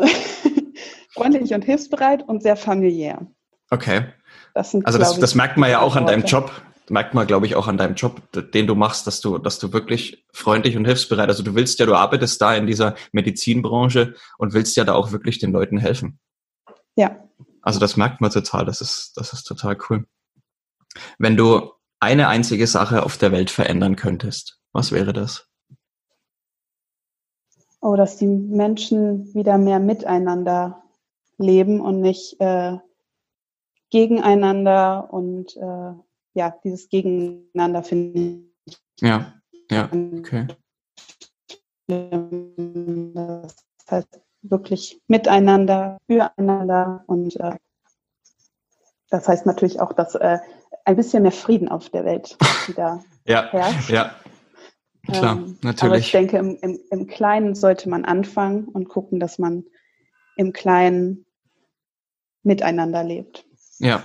Ähm, 0.00 0.08
freundlich 1.10 1.52
und 1.52 1.64
hilfsbereit 1.64 2.26
und 2.26 2.42
sehr 2.42 2.56
familiär. 2.56 3.26
Okay. 3.70 4.06
Das 4.54 4.70
sind, 4.70 4.86
also 4.86 4.98
das, 4.98 5.18
das 5.18 5.34
merkt 5.34 5.56
man 5.56 5.70
ja 5.70 5.80
auch 5.80 5.96
an 5.96 6.06
deinem 6.06 6.24
Job 6.24 6.50
merkt 6.90 7.14
man, 7.14 7.26
glaube 7.26 7.46
ich, 7.46 7.54
auch 7.54 7.68
an 7.68 7.76
deinem 7.76 7.94
Job, 7.94 8.22
den 8.32 8.66
du 8.66 8.74
machst, 8.74 9.06
dass 9.06 9.20
du, 9.20 9.38
dass 9.38 9.58
du 9.58 9.72
wirklich 9.72 10.24
freundlich 10.32 10.76
und 10.76 10.84
hilfsbereit, 10.84 11.28
also 11.28 11.42
du 11.42 11.54
willst 11.54 11.78
ja, 11.78 11.86
du 11.86 11.94
arbeitest 11.94 12.40
da 12.40 12.54
in 12.54 12.66
dieser 12.66 12.94
Medizinbranche 13.12 14.14
und 14.38 14.54
willst 14.54 14.76
ja 14.76 14.84
da 14.84 14.94
auch 14.94 15.12
wirklich 15.12 15.38
den 15.38 15.52
Leuten 15.52 15.78
helfen. 15.78 16.18
Ja. 16.96 17.16
Also 17.62 17.78
das 17.80 17.96
merkt 17.96 18.20
man 18.20 18.30
total, 18.30 18.64
das 18.64 18.80
ist, 18.80 19.12
das 19.16 19.32
ist 19.32 19.44
total 19.44 19.76
cool. 19.88 20.06
Wenn 21.18 21.36
du 21.36 21.72
eine 22.00 22.28
einzige 22.28 22.66
Sache 22.66 23.02
auf 23.02 23.16
der 23.16 23.32
Welt 23.32 23.50
verändern 23.50 23.96
könntest, 23.96 24.60
was 24.72 24.92
wäre 24.92 25.12
das? 25.12 25.48
Oh, 27.80 27.94
dass 27.94 28.16
die 28.16 28.26
Menschen 28.26 29.32
wieder 29.34 29.58
mehr 29.58 29.78
miteinander 29.78 30.82
leben 31.38 31.80
und 31.80 32.00
nicht 32.00 32.40
äh, 32.40 32.78
gegeneinander 33.90 35.12
und 35.12 35.56
äh, 35.56 35.92
ja, 36.38 36.54
dieses 36.62 36.88
Gegeneinander 36.88 37.82
finde 37.82 38.44
ich. 38.64 38.78
Ja, 39.00 39.34
ja, 39.70 39.90
okay. 39.92 40.46
Das 41.88 43.56
heißt 43.90 44.20
wirklich 44.42 45.00
miteinander, 45.08 45.98
füreinander 46.06 47.02
und 47.08 47.34
äh, 47.40 47.56
das 49.10 49.26
heißt 49.26 49.46
natürlich 49.46 49.80
auch, 49.80 49.92
dass 49.92 50.14
äh, 50.14 50.38
ein 50.84 50.94
bisschen 50.94 51.24
mehr 51.24 51.32
Frieden 51.32 51.68
auf 51.68 51.90
der 51.90 52.04
Welt 52.04 52.36
wieder 52.68 53.02
ja, 53.24 53.50
herrscht. 53.50 53.90
Ja, 53.90 54.14
klar, 55.08 55.38
ähm, 55.38 55.58
natürlich. 55.62 55.82
Aber 55.82 55.98
ich 55.98 56.12
denke, 56.12 56.38
im, 56.38 56.56
im, 56.62 56.78
im 56.90 57.06
Kleinen 57.08 57.56
sollte 57.56 57.88
man 57.88 58.04
anfangen 58.04 58.68
und 58.68 58.88
gucken, 58.88 59.18
dass 59.18 59.40
man 59.40 59.64
im 60.36 60.52
Kleinen 60.52 61.26
miteinander 62.44 63.02
lebt. 63.02 63.44
Ja, 63.80 64.04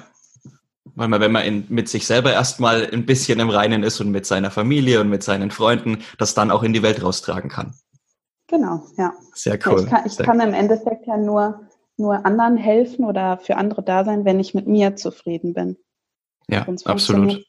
weil 0.95 1.07
man, 1.07 1.21
wenn 1.21 1.31
man 1.31 1.43
in, 1.43 1.65
mit 1.69 1.89
sich 1.89 2.05
selber 2.05 2.33
erstmal 2.33 2.89
ein 2.91 3.05
bisschen 3.05 3.39
im 3.39 3.50
Reinen 3.50 3.83
ist 3.83 4.00
und 4.00 4.12
mit 4.12 4.25
seiner 4.25 4.51
Familie 4.51 5.01
und 5.01 5.09
mit 5.09 5.23
seinen 5.23 5.51
Freunden, 5.51 6.00
das 6.17 6.33
dann 6.33 6.51
auch 6.51 6.63
in 6.63 6.73
die 6.73 6.83
Welt 6.83 7.03
raustragen 7.03 7.50
kann. 7.50 7.73
Genau, 8.47 8.83
ja. 8.97 9.13
Sehr 9.33 9.57
cool. 9.65 9.79
Ja, 9.79 9.83
ich 9.83 9.89
kann, 9.89 10.03
ich 10.05 10.17
kann 10.17 10.39
im 10.39 10.53
Endeffekt 10.53 11.07
ja 11.07 11.17
nur, 11.17 11.62
nur 11.97 12.25
anderen 12.25 12.57
helfen 12.57 13.05
oder 13.05 13.38
für 13.38 13.57
andere 13.57 13.83
da 13.83 14.05
sein, 14.05 14.25
wenn 14.25 14.39
ich 14.39 14.53
mit 14.53 14.67
mir 14.67 14.95
zufrieden 14.95 15.53
bin. 15.53 15.77
Ja, 16.47 16.65
Sonst 16.65 16.85
absolut. 16.88 17.43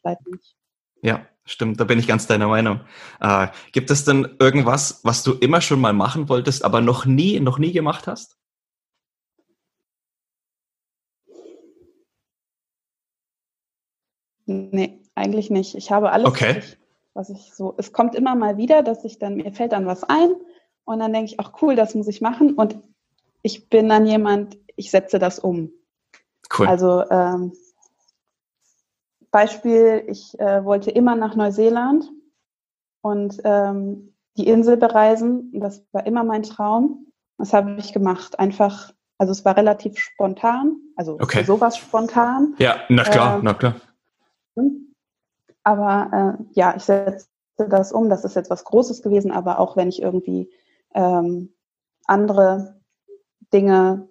Ja, 1.03 1.27
stimmt, 1.45 1.81
da 1.81 1.85
bin 1.85 1.99
ich 1.99 2.07
ganz 2.07 2.27
deiner 2.27 2.49
Meinung. 2.49 2.81
Äh, 3.21 3.49
gibt 3.73 3.91
es 3.91 4.05
denn 4.05 4.37
irgendwas, 4.39 5.01
was 5.03 5.23
du 5.23 5.33
immer 5.33 5.61
schon 5.61 5.81
mal 5.81 5.93
machen 5.93 6.29
wolltest, 6.29 6.65
aber 6.65 6.81
noch 6.81 7.05
nie, 7.05 7.41
noch 7.41 7.59
nie 7.59 7.73
gemacht 7.73 8.07
hast? 8.07 8.39
Nee, 14.47 15.01
eigentlich 15.15 15.51
nicht. 15.51 15.75
Ich 15.75 15.91
habe 15.91 16.13
alles, 16.13 16.29
okay. 16.29 16.57
was, 16.57 16.65
ich, 16.65 16.79
was 17.15 17.31
ich 17.31 17.55
so, 17.55 17.75
es 17.79 17.93
kommt 17.93 18.15
immer 18.15 18.35
mal 18.35 18.57
wieder, 18.57 18.83
dass 18.83 19.05
ich 19.05 19.19
dann, 19.19 19.37
mir 19.37 19.53
fällt 19.53 19.73
dann 19.73 19.87
was 19.87 20.05
ein 20.05 20.33
und 20.85 20.99
dann 20.99 21.13
denke 21.13 21.33
ich, 21.33 21.41
ach 21.41 21.53
cool, 21.63 21.77
das 21.77 21.95
muss 21.95 22.09
ich 22.09 22.21
machen 22.21 22.55
und 22.55 22.79
ich 23.43 23.69
bin 23.69 23.89
dann 23.89 24.07
jemand, 24.07 24.59
ich 24.77 24.91
setze 24.91 25.19
das 25.19 25.39
um. 25.39 25.71
Cool. 26.57 26.67
Also 26.67 27.05
ähm, 27.11 27.53
Beispiel, 29.31 30.05
ich 30.07 30.39
äh, 30.39 30.65
wollte 30.65 30.91
immer 30.91 31.17
nach 31.17 31.35
Neuseeland 31.35 32.11
und 33.03 33.41
ähm, 33.45 34.15
die 34.37 34.47
Insel 34.47 34.77
bereisen. 34.77 35.51
Das 35.55 35.85
war 35.93 36.07
immer 36.07 36.25
mein 36.25 36.43
Traum. 36.43 37.07
Das 37.39 37.53
habe 37.53 37.77
ich 37.79 37.93
gemacht. 37.93 38.39
Einfach, 38.39 38.93
also 39.19 39.33
es 39.33 39.45
war 39.45 39.57
relativ 39.57 39.99
spontan, 39.99 40.77
also 40.97 41.15
okay. 41.21 41.45
sowas 41.45 41.77
spontan. 41.77 42.55
Ja, 42.59 42.77
na 42.89 43.03
klar, 43.03 43.39
äh, 43.39 43.41
na 43.43 43.55
klar. 43.55 43.75
Aber 45.63 46.39
äh, 46.39 46.45
ja, 46.53 46.75
ich 46.77 46.85
setze 46.85 47.27
das 47.57 47.93
um. 47.93 48.09
Das 48.09 48.25
ist 48.25 48.37
jetzt 48.37 48.51
was 48.51 48.65
Großes 48.65 49.03
gewesen, 49.03 49.31
aber 49.31 49.59
auch 49.59 49.77
wenn 49.77 49.89
ich 49.89 50.03
irgendwie 50.03 50.51
ähm, 50.95 51.55
andere 52.07 52.81
Dinge 53.53 54.09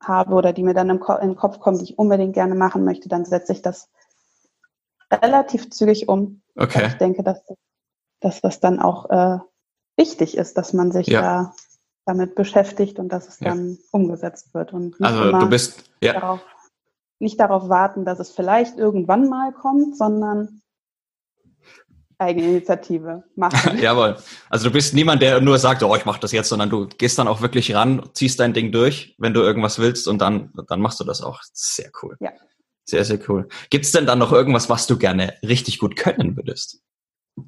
habe 0.00 0.34
oder 0.34 0.52
die 0.52 0.62
mir 0.62 0.74
dann 0.74 0.90
im, 0.90 1.00
Ko 1.00 1.14
im 1.14 1.36
Kopf 1.36 1.60
kommen, 1.60 1.78
die 1.78 1.84
ich 1.84 1.98
unbedingt 1.98 2.34
gerne 2.34 2.54
machen 2.54 2.84
möchte, 2.84 3.08
dann 3.08 3.24
setze 3.24 3.52
ich 3.52 3.62
das 3.62 3.88
relativ 5.10 5.70
zügig 5.70 6.08
um. 6.08 6.42
Okay. 6.56 6.88
Ich 6.88 6.94
denke, 6.94 7.22
dass, 7.22 7.40
dass 8.20 8.40
das 8.40 8.60
dann 8.60 8.80
auch 8.80 9.08
äh, 9.10 9.38
wichtig 9.96 10.36
ist, 10.36 10.58
dass 10.58 10.72
man 10.72 10.92
sich 10.92 11.06
ja. 11.06 11.20
da 11.20 11.54
damit 12.04 12.34
beschäftigt 12.34 12.98
und 12.98 13.10
dass 13.10 13.28
es 13.28 13.40
ja. 13.40 13.50
dann 13.50 13.78
umgesetzt 13.92 14.54
wird. 14.54 14.72
Und 14.72 15.00
also 15.00 15.30
du 15.30 15.48
bist 15.48 15.84
ja. 16.02 16.40
Nicht 17.22 17.40
darauf 17.40 17.68
warten, 17.68 18.04
dass 18.04 18.18
es 18.18 18.30
vielleicht 18.30 18.76
irgendwann 18.78 19.28
mal 19.28 19.52
kommt, 19.52 19.96
sondern 19.96 20.60
Eigeninitiative 22.18 23.24
machen. 23.34 23.78
Jawohl. 23.80 24.16
Also 24.48 24.68
du 24.68 24.72
bist 24.72 24.94
niemand, 24.94 25.22
der 25.22 25.40
nur 25.40 25.58
sagt, 25.58 25.82
oh, 25.82 25.94
ich 25.96 26.04
mache 26.04 26.20
das 26.20 26.32
jetzt, 26.32 26.48
sondern 26.48 26.70
du 26.70 26.86
gehst 26.86 27.18
dann 27.18 27.28
auch 27.28 27.40
wirklich 27.40 27.74
ran, 27.74 28.08
ziehst 28.12 28.40
dein 28.40 28.52
Ding 28.52 28.72
durch, 28.72 29.14
wenn 29.18 29.34
du 29.34 29.40
irgendwas 29.40 29.78
willst 29.78 30.06
und 30.08 30.20
dann, 30.20 30.52
dann 30.68 30.80
machst 30.80 31.00
du 31.00 31.04
das 31.04 31.22
auch. 31.22 31.40
Sehr 31.52 31.90
cool. 32.02 32.16
Ja. 32.20 32.30
Sehr, 32.84 33.04
sehr 33.04 33.18
cool. 33.28 33.48
Gibt 33.70 33.84
es 33.84 33.92
denn 33.92 34.06
dann 34.06 34.18
noch 34.18 34.32
irgendwas, 34.32 34.68
was 34.68 34.86
du 34.86 34.98
gerne 34.98 35.34
richtig 35.42 35.78
gut 35.78 35.96
können 35.96 36.36
würdest? 36.36 36.82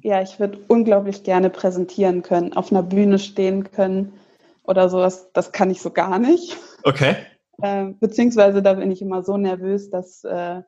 Ja, 0.01 0.21
ich 0.21 0.39
würde 0.39 0.59
unglaublich 0.67 1.23
gerne 1.23 1.49
präsentieren 1.49 2.23
können, 2.23 2.53
auf 2.53 2.71
einer 2.71 2.83
Bühne 2.83 3.19
stehen 3.19 3.71
können 3.71 4.13
oder 4.63 4.89
sowas. 4.89 5.29
Das 5.33 5.51
kann 5.51 5.69
ich 5.69 5.81
so 5.81 5.91
gar 5.91 6.17
nicht. 6.17 6.57
Okay. 6.83 7.17
Äh, 7.61 7.93
beziehungsweise 7.99 8.61
da 8.61 8.73
bin 8.73 8.91
ich 8.91 9.01
immer 9.01 9.23
so 9.23 9.37
nervös, 9.37 9.89
dass, 9.89 10.23
äh, 10.23 10.61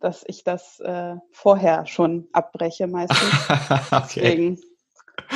dass 0.00 0.24
ich 0.26 0.44
das 0.44 0.80
äh, 0.80 1.16
vorher 1.30 1.86
schon 1.86 2.28
abbreche 2.32 2.86
meistens. 2.86 3.18
okay. 3.92 4.20
Deswegen, 4.22 4.58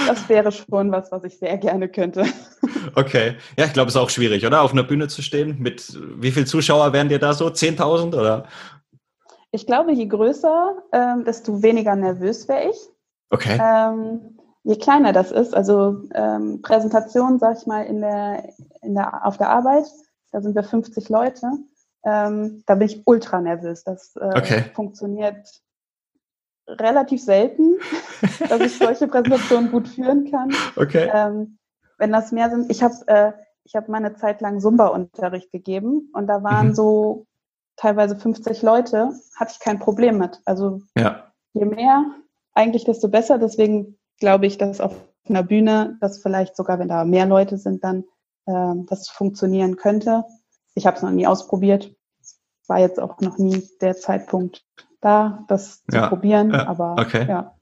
das 0.07 0.28
wäre 0.28 0.52
schon 0.52 0.92
was, 0.92 1.11
was 1.12 1.25
ich 1.25 1.38
sehr 1.38 1.57
gerne 1.59 1.88
könnte. 1.88 2.25
okay. 2.95 3.37
Ja, 3.59 3.66
ich 3.66 3.73
glaube, 3.73 3.88
es 3.88 3.95
ist 3.95 4.00
auch 4.00 4.11
schwierig, 4.11 4.47
oder? 4.47 4.62
Auf 4.62 4.73
einer 4.73 4.83
Bühne 4.83 5.09
zu 5.09 5.23
stehen. 5.23 5.59
Mit 5.59 5.99
wie 6.16 6.30
viel 6.30 6.47
Zuschauer 6.47 6.92
wären 6.92 7.09
dir 7.09 7.19
da 7.19 7.33
so? 7.33 7.47
10.000 7.47 8.19
oder? 8.19 8.47
Ich 9.52 9.66
glaube, 9.66 9.92
je 9.92 10.07
größer, 10.07 10.76
ähm, 10.92 11.25
desto 11.25 11.62
weniger 11.62 11.97
nervös 11.97 12.47
wäre 12.49 12.71
ich. 12.71 12.76
Okay. 13.30 13.59
Ähm, 13.61 14.38
je 14.62 14.76
kleiner 14.76 15.12
das 15.12 15.33
ist, 15.33 15.54
also 15.54 16.02
ähm, 16.14 16.62
Präsentation, 16.62 17.38
sag 17.38 17.59
ich 17.59 17.66
mal, 17.66 17.85
in 17.85 18.00
der, 18.00 18.49
in 18.83 18.95
der, 18.95 19.26
auf 19.26 19.38
der 19.38 19.50
Arbeit, 19.50 19.87
da 20.32 20.40
sind 20.40 20.54
wir 20.54 20.62
50 20.62 21.08
Leute, 21.08 21.50
ähm, 22.04 22.62
da 22.66 22.75
bin 22.75 22.87
ich 22.88 23.02
ultra 23.06 23.40
nervös. 23.40 23.84
Das 23.84 24.16
äh, 24.16 24.38
okay. 24.38 24.64
funktioniert 24.75 25.46
relativ 26.66 27.22
selten, 27.22 27.78
dass 28.49 28.60
ich 28.60 28.78
solche 28.78 29.08
Präsentationen 29.08 29.70
gut 29.70 29.88
führen 29.88 30.30
kann. 30.30 30.52
Okay. 30.76 31.10
Ähm, 31.12 31.58
wenn 31.99 32.12
das 32.12 32.32
mehr 32.32 32.50
sind, 32.50 32.70
ich 32.70 32.82
habe 32.82 32.94
äh, 33.06 33.32
ich 33.64 33.75
habe 33.76 33.90
meine 33.90 34.14
Zeit 34.16 34.40
lang 34.40 34.60
Zumba-Unterricht 34.60 35.52
gegeben 35.52 36.10
und 36.12 36.26
da 36.26 36.42
waren 36.42 36.68
mhm. 36.68 36.75
so 36.75 37.26
teilweise 37.76 38.16
50 38.16 38.62
Leute, 38.62 39.12
hatte 39.37 39.52
ich 39.52 39.60
kein 39.60 39.78
Problem 39.78 40.18
mit. 40.18 40.40
Also 40.44 40.80
ja. 40.96 41.32
je 41.52 41.64
mehr, 41.64 42.04
eigentlich 42.52 42.84
desto 42.84 43.08
besser. 43.08 43.38
Deswegen 43.38 43.99
glaube 44.18 44.46
ich, 44.46 44.58
dass 44.58 44.80
auf 44.80 44.94
einer 45.28 45.42
Bühne, 45.42 45.96
dass 46.00 46.20
vielleicht 46.20 46.56
sogar, 46.56 46.78
wenn 46.78 46.88
da 46.88 47.04
mehr 47.04 47.26
Leute 47.26 47.58
sind, 47.58 47.84
dann 47.84 48.04
äh, 48.47 48.75
das 48.87 49.09
funktionieren 49.09 49.76
könnte. 49.76 50.25
Ich 50.75 50.87
habe 50.87 50.97
es 50.97 51.02
noch 51.02 51.11
nie 51.11 51.26
ausprobiert. 51.26 51.94
War 52.66 52.78
jetzt 52.78 53.00
auch 53.00 53.20
noch 53.20 53.38
nie 53.38 53.68
der 53.80 53.97
Zeitpunkt 53.97 54.64
da, 55.00 55.44
das 55.49 55.82
ja. 55.90 56.04
zu 56.04 56.09
probieren. 56.11 56.50
Ja. 56.52 56.66
Aber 56.66 56.97
okay. 56.99 57.26
ja. 57.28 57.56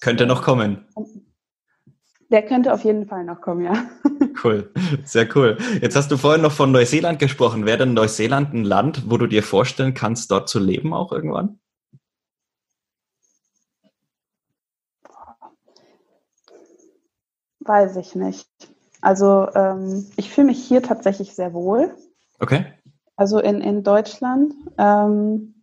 Könnte 0.00 0.26
noch 0.26 0.42
kommen. 0.42 0.86
Der 2.30 2.44
könnte 2.44 2.72
auf 2.72 2.84
jeden 2.84 3.06
Fall 3.06 3.24
noch 3.24 3.40
kommen, 3.40 3.64
ja. 3.64 3.84
Cool, 4.44 4.72
sehr 5.04 5.28
cool. 5.34 5.58
Jetzt 5.82 5.96
hast 5.96 6.12
du 6.12 6.16
vorhin 6.16 6.42
noch 6.42 6.52
von 6.52 6.70
Neuseeland 6.70 7.18
gesprochen. 7.18 7.66
Wäre 7.66 7.78
denn 7.78 7.94
Neuseeland 7.94 8.54
ein 8.54 8.62
Land, 8.62 9.10
wo 9.10 9.16
du 9.16 9.26
dir 9.26 9.42
vorstellen 9.42 9.94
kannst, 9.94 10.30
dort 10.30 10.48
zu 10.48 10.60
leben 10.60 10.94
auch 10.94 11.10
irgendwann? 11.10 11.58
Weiß 17.58 17.96
ich 17.96 18.14
nicht. 18.14 18.48
Also 19.00 19.48
ähm, 19.54 20.06
ich 20.16 20.30
fühle 20.30 20.48
mich 20.48 20.62
hier 20.62 20.82
tatsächlich 20.82 21.34
sehr 21.34 21.52
wohl. 21.52 21.94
Okay. 22.40 22.66
Also 23.16 23.40
in, 23.40 23.60
in 23.60 23.82
Deutschland. 23.82 24.54
Ähm, 24.76 25.54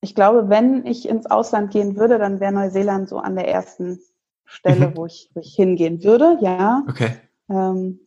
ich 0.00 0.14
glaube, 0.14 0.48
wenn 0.48 0.86
ich 0.86 1.08
ins 1.08 1.26
Ausland 1.26 1.70
gehen 1.70 1.96
würde, 1.96 2.18
dann 2.18 2.40
wäre 2.40 2.52
Neuseeland 2.52 3.08
so 3.08 3.18
an 3.18 3.36
der 3.36 3.48
ersten 3.48 4.00
Stelle, 4.44 4.88
mhm. 4.88 4.96
wo, 4.96 5.06
ich, 5.06 5.30
wo 5.34 5.40
ich 5.40 5.54
hingehen 5.54 6.02
würde, 6.02 6.38
ja. 6.40 6.82
Okay. 6.88 7.16
Ähm, 7.48 8.00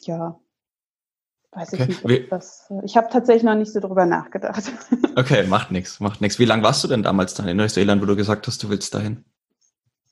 ja. 0.00 0.38
Weiß 1.52 1.72
okay. 1.72 1.86
ich 1.88 2.04
nicht. 2.04 2.32
Das, 2.32 2.72
ich 2.84 2.96
habe 2.96 3.08
tatsächlich 3.10 3.44
noch 3.44 3.54
nicht 3.54 3.72
so 3.72 3.80
drüber 3.80 4.06
nachgedacht. 4.06 4.70
Okay, 5.16 5.44
macht 5.48 5.72
nichts, 5.72 5.98
macht 5.98 6.20
nichts. 6.20 6.38
Wie 6.38 6.44
lange 6.44 6.62
warst 6.62 6.84
du 6.84 6.88
denn 6.88 7.02
damals 7.02 7.34
dann 7.34 7.48
in 7.48 7.56
Neuseeland, 7.56 8.00
wo 8.00 8.06
du 8.06 8.14
gesagt 8.14 8.46
hast, 8.46 8.62
du 8.62 8.68
willst 8.68 8.94
dahin? 8.94 9.24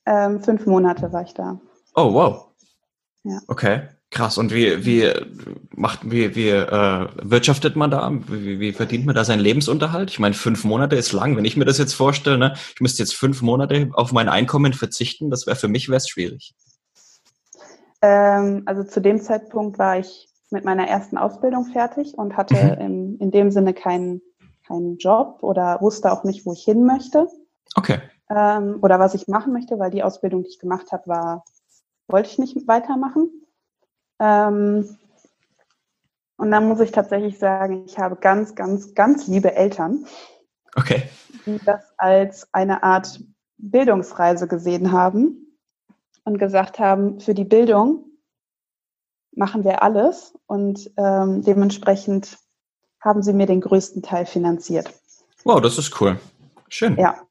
Ähm, 0.07 0.41
fünf 0.41 0.65
Monate 0.65 1.11
war 1.11 1.21
ich 1.21 1.33
da. 1.33 1.59
Oh, 1.93 2.13
wow. 2.13 2.47
Ja. 3.23 3.39
Okay. 3.47 3.81
Krass. 4.09 4.37
Und 4.37 4.53
wie, 4.53 4.85
wie 4.85 5.11
macht, 5.75 6.09
wie, 6.09 6.33
wie 6.33 6.47
äh, 6.47 7.07
wirtschaftet 7.21 7.75
man 7.75 7.91
da? 7.91 8.09
Wie, 8.29 8.57
wie 8.61 8.71
verdient 8.71 9.05
man 9.05 9.15
da 9.15 9.25
seinen 9.25 9.41
Lebensunterhalt? 9.41 10.09
Ich 10.09 10.19
meine, 10.19 10.33
fünf 10.33 10.63
Monate 10.63 10.95
ist 10.95 11.11
lang. 11.11 11.35
Wenn 11.35 11.43
ich 11.43 11.57
mir 11.57 11.65
das 11.65 11.77
jetzt 11.77 11.93
vorstelle, 11.93 12.37
ne, 12.37 12.53
ich 12.73 12.79
müsste 12.79 13.03
jetzt 13.03 13.15
fünf 13.15 13.41
Monate 13.41 13.89
auf 13.93 14.13
mein 14.13 14.29
Einkommen 14.29 14.71
verzichten, 14.71 15.29
das 15.29 15.45
wäre 15.45 15.57
für 15.57 15.67
mich 15.67 15.89
wäre 15.89 15.99
schwierig. 15.99 16.55
Ähm, 18.01 18.63
also 18.65 18.85
zu 18.85 19.01
dem 19.01 19.19
Zeitpunkt 19.19 19.77
war 19.77 19.99
ich 19.99 20.29
mit 20.51 20.63
meiner 20.63 20.87
ersten 20.87 21.17
Ausbildung 21.17 21.65
fertig 21.65 22.13
und 22.17 22.37
hatte 22.37 22.55
mhm. 22.55 22.81
in, 22.81 23.17
in 23.17 23.31
dem 23.31 23.51
Sinne 23.51 23.73
keinen 23.73 24.21
keinen 24.65 24.97
Job 24.97 25.39
oder 25.41 25.81
wusste 25.81 26.11
auch 26.11 26.23
nicht, 26.23 26.45
wo 26.45 26.53
ich 26.53 26.63
hin 26.63 26.85
möchte. 26.85 27.27
Okay. 27.75 27.99
Ähm, 28.29 28.79
oder 28.81 28.99
was 28.99 29.13
ich 29.13 29.27
machen 29.27 29.53
möchte, 29.53 29.79
weil 29.79 29.91
die 29.91 30.03
Ausbildung, 30.03 30.43
die 30.43 30.49
ich 30.49 30.59
gemacht 30.59 30.91
habe, 30.91 31.07
war, 31.07 31.45
wollte 32.07 32.29
ich 32.29 32.37
nicht 32.37 32.67
weitermachen. 32.67 33.29
Ähm, 34.19 34.97
und 36.37 36.51
dann 36.51 36.67
muss 36.67 36.79
ich 36.79 36.91
tatsächlich 36.91 37.39
sagen, 37.39 37.85
ich 37.85 37.97
habe 37.97 38.15
ganz, 38.15 38.55
ganz, 38.55 38.93
ganz 38.93 39.27
liebe 39.27 39.55
Eltern, 39.55 40.05
okay. 40.75 41.03
die 41.45 41.59
das 41.65 41.83
als 41.97 42.47
eine 42.53 42.83
Art 42.83 43.19
Bildungsreise 43.57 44.47
gesehen 44.47 44.91
haben 44.91 45.57
und 46.25 46.37
gesagt 46.37 46.77
haben, 46.79 47.19
für 47.19 47.33
die 47.33 47.43
Bildung 47.43 48.05
machen 49.35 49.63
wir 49.63 49.81
alles 49.81 50.33
und 50.47 50.91
ähm, 50.97 51.43
dementsprechend 51.43 52.37
haben 53.01 53.23
sie 53.23 53.33
mir 53.33 53.45
den 53.45 53.61
größten 53.61 54.01
Teil 54.01 54.25
finanziert. 54.25 54.91
Wow, 55.43 55.61
das 55.61 55.77
ist 55.77 55.99
cool. 56.01 56.19
Schön. 56.69 56.97
Ja. 56.97 57.26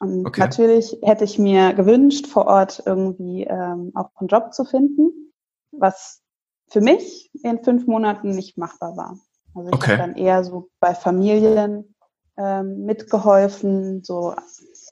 Und 0.00 0.26
okay. 0.26 0.40
natürlich 0.40 0.96
hätte 1.02 1.24
ich 1.24 1.38
mir 1.38 1.74
gewünscht, 1.74 2.26
vor 2.26 2.46
Ort 2.46 2.82
irgendwie 2.86 3.44
ähm, 3.44 3.92
auch 3.94 4.08
einen 4.16 4.28
Job 4.28 4.54
zu 4.54 4.64
finden, 4.64 5.32
was 5.72 6.22
für 6.68 6.80
mich 6.80 7.30
in 7.42 7.62
fünf 7.62 7.86
Monaten 7.86 8.30
nicht 8.30 8.56
machbar 8.56 8.96
war. 8.96 9.18
Also 9.54 9.68
ich 9.68 9.74
okay. 9.74 9.98
habe 9.98 10.08
dann 10.08 10.16
eher 10.16 10.42
so 10.42 10.70
bei 10.80 10.94
Familien 10.94 11.94
ähm, 12.38 12.86
mitgeholfen, 12.86 14.02
so 14.02 14.34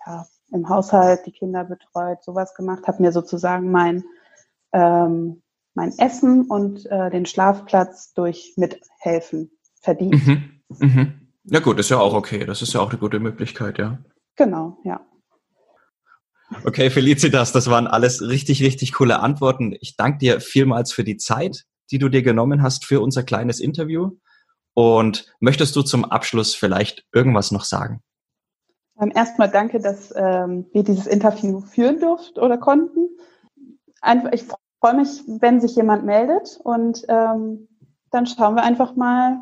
ja, 0.07 0.27
im 0.53 0.69
Haushalt 0.69 1.25
die 1.25 1.33
Kinder 1.33 1.65
betreut, 1.65 2.23
sowas 2.23 2.55
gemacht, 2.55 2.87
habe 2.87 3.03
mir 3.03 3.13
sozusagen 3.13 3.71
mein, 3.71 4.05
ähm, 4.73 5.43
mein 5.75 5.97
Essen 5.97 6.47
und 6.51 6.85
äh, 6.87 7.11
den 7.11 7.25
Schlafplatz 7.25 8.13
durch 8.13 8.55
Mithelfen 8.57 9.53
verdient. 9.81 10.27
Mhm. 10.27 10.61
Mhm. 10.69 11.13
Ja 11.45 11.61
gut, 11.61 11.79
ist 11.79 11.89
ja 11.89 11.99
auch 11.99 12.13
okay. 12.13 12.45
Das 12.45 12.61
ist 12.61 12.75
ja 12.75 12.81
auch 12.81 12.91
eine 12.91 12.99
gute 12.99 13.21
Möglichkeit, 13.21 13.79
ja. 13.79 13.99
Genau, 14.39 14.79
ja. 14.85 15.01
Okay, 16.65 16.91
Felicitas, 16.91 17.53
das 17.53 17.69
waren 17.69 17.89
alles 17.89 18.23
richtig, 18.23 18.63
richtig 18.63 18.93
coole 18.93 19.19
Antworten. 19.19 19.77
Ich 19.81 19.97
danke 19.97 20.19
dir 20.19 20.41
vielmals 20.41 20.93
für 20.93 21.05
die 21.05 21.17
Zeit, 21.17 21.65
die 21.91 21.99
du 21.99 22.09
dir 22.09 22.23
genommen 22.23 22.63
hast 22.63 22.87
für 22.87 23.01
unser 23.01 23.25
kleines 23.25 23.59
Interview. 23.59 24.13
Und 24.75 25.27
möchtest 25.41 25.75
du 25.75 25.83
zum 25.83 26.05
Abschluss 26.05 26.55
vielleicht 26.55 27.05
irgendwas 27.13 27.51
noch 27.51 27.65
sagen? 27.65 28.01
Ähm, 29.01 29.13
erstmal 29.15 29.51
danke, 29.51 29.81
dass 29.81 30.15
ähm, 30.17 30.67
wir 30.73 30.85
dieses 30.85 31.09
Interview 31.09 31.61
führen 31.61 31.99
durften 31.99 32.39
oder 32.39 32.59
konnten. 32.59 33.09
Einfach, 34.01 34.31
ich 34.33 34.45
freue 34.81 34.95
mich, 34.95 35.23
wenn 35.27 35.61
sich 35.61 35.75
jemand 35.75 36.07
meldet 36.07 36.61
und 36.63 37.05
ähm, 37.09 37.69
dann 38.13 38.27
schauen 38.27 38.55
wir 38.55 38.63
einfach 38.63 38.95
mal, 38.95 39.41